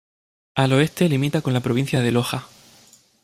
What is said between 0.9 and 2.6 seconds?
limita con la provincia de Loja.